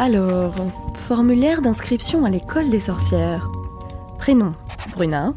[0.00, 0.54] Alors,
[0.94, 3.50] formulaire d'inscription à l'école des sorcières.
[4.18, 4.52] Prénom,
[4.92, 5.32] Bruna.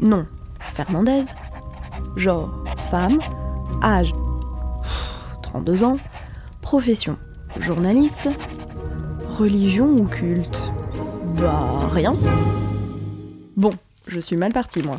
[0.00, 0.24] Nom,
[0.58, 1.24] Fernandez.
[2.16, 3.18] Genre, femme.
[3.82, 4.14] Âge,
[5.42, 5.98] 32 ans.
[6.62, 7.18] Profession,
[7.60, 8.30] journaliste.
[9.28, 10.62] Religion ou culte?
[11.36, 12.14] Bah, rien.
[13.54, 13.72] Bon,
[14.06, 14.96] je suis mal parti, moi.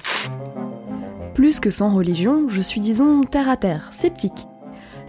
[1.34, 4.46] Plus que sans religion, je suis disons terre à terre, sceptique.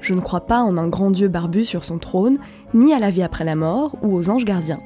[0.01, 2.39] Je ne crois pas en un grand dieu barbu sur son trône,
[2.75, 4.81] ni à la vie après la mort ou aux anges gardiens.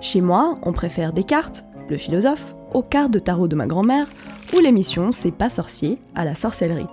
[0.00, 4.06] Chez moi, on préfère Descartes, le philosophe, aux cartes de tarot de ma grand-mère,
[4.54, 6.86] ou l'émission C'est pas sorcier à la sorcellerie.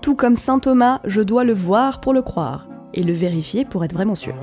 [0.00, 3.84] Tout comme saint Thomas, je dois le voir pour le croire, et le vérifier pour
[3.84, 4.34] être vraiment sûr.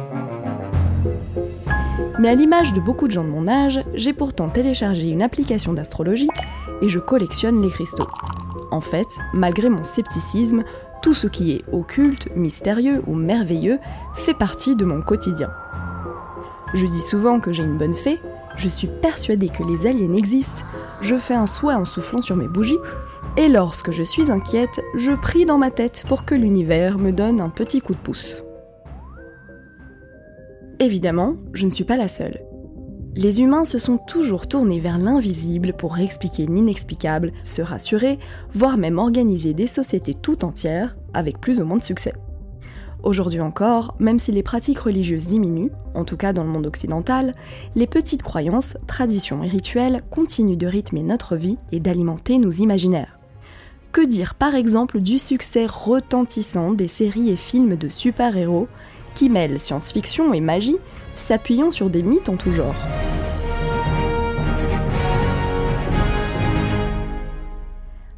[2.20, 5.72] Mais à l'image de beaucoup de gens de mon âge, j'ai pourtant téléchargé une application
[5.72, 6.30] d'astrologie
[6.82, 8.08] et je collectionne les cristaux.
[8.72, 10.64] En fait, malgré mon scepticisme,
[11.02, 13.80] tout ce qui est occulte, mystérieux ou merveilleux
[14.16, 15.50] fait partie de mon quotidien.
[16.74, 18.20] Je dis souvent que j'ai une bonne fée,
[18.58, 20.64] je suis persuadée que les aliens existent,
[21.02, 22.78] je fais un souhait en soufflant sur mes bougies,
[23.38, 27.40] et lorsque je suis inquiète, je prie dans ma tête pour que l'univers me donne
[27.40, 28.44] un petit coup de pouce.
[30.80, 32.40] Évidemment, je ne suis pas la seule.
[33.16, 38.20] Les humains se sont toujours tournés vers l'invisible pour expliquer l'inexplicable, se rassurer,
[38.54, 42.14] voire même organiser des sociétés tout entières, avec plus ou moins de succès.
[43.02, 47.34] Aujourd'hui encore, même si les pratiques religieuses diminuent, en tout cas dans le monde occidental,
[47.76, 53.18] les petites croyances, traditions et rituels continuent de rythmer notre vie et d'alimenter nos imaginaires.
[53.92, 58.68] Que dire par exemple du succès retentissant des séries et films de super-héros
[59.16, 60.78] qui mêle science-fiction et magie,
[61.16, 62.76] s'appuyant sur des mythes en tout genre.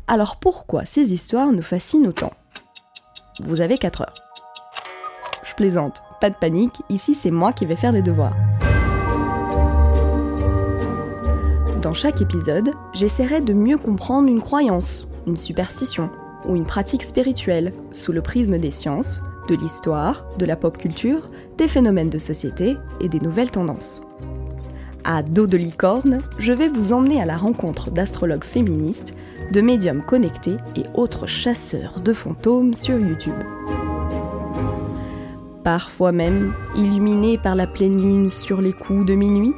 [0.08, 2.34] Alors pourquoi ces histoires nous fascinent autant?
[3.42, 4.14] Vous avez 4 heures.
[5.44, 8.36] Je plaisante, pas de panique, ici c'est moi qui vais faire les devoirs.
[11.82, 16.10] Dans chaque épisode, j'essaierai de mieux comprendre une croyance, une superstition
[16.46, 21.30] ou une pratique spirituelle sous le prisme des sciences, de l'histoire, de la pop culture,
[21.58, 24.02] des phénomènes de société et des nouvelles tendances.
[25.04, 29.14] À dos de licorne, je vais vous emmener à la rencontre d'astrologues féministes,
[29.52, 33.34] de médiums connectés et autres chasseurs de fantômes sur YouTube.
[35.64, 39.54] Parfois même illuminés par la pleine lune sur les coups de minuit,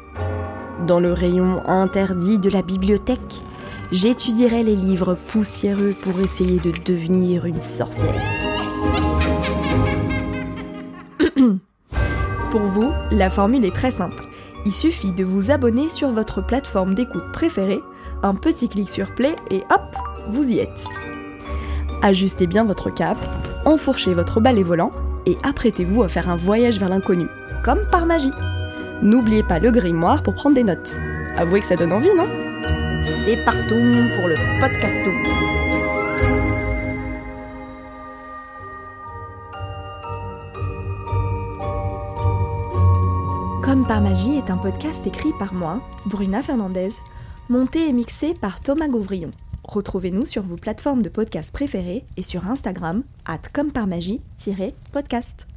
[0.88, 3.42] dans le rayon interdit de la bibliothèque,
[3.92, 8.53] j'étudierai les livres poussiéreux pour essayer de devenir une sorcière.
[12.52, 14.24] Pour vous, la formule est très simple.
[14.66, 17.82] Il suffit de vous abonner sur votre plateforme d'écoute préférée,
[18.22, 19.96] un petit clic sur play et hop,
[20.30, 20.86] vous y êtes.
[22.02, 23.18] Ajustez bien votre cap,
[23.66, 24.92] enfourchez votre balai volant
[25.26, 27.28] et apprêtez-vous à faire un voyage vers l'inconnu,
[27.64, 28.32] comme par magie.
[29.02, 30.96] N'oubliez pas le grimoire pour prendre des notes.
[31.36, 32.28] Avouez que ça donne envie, non?
[33.26, 33.82] C'est partout
[34.16, 35.02] pour le podcast.
[43.64, 46.90] Comme par magie est un podcast écrit par moi, Bruna Fernandez,
[47.48, 49.32] monté et mixé par Thomas Gouvrillon.
[49.64, 55.48] Retrouvez-nous sur vos plateformes de podcast préférées et sur Instagram, at comme par magie-podcast.